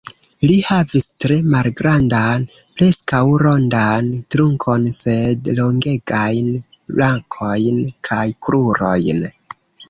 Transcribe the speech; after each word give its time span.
Li 0.49 0.53
havis 0.67 1.03
tre 1.25 1.35
malgrandan, 1.55 2.47
preskaŭ 2.79 3.19
rondan 3.43 4.07
trunkon, 4.37 4.87
sed 5.01 5.51
longegajn 5.61 6.49
brakojn 6.97 7.79
kaj 8.11 8.25
krurojn. 8.49 9.23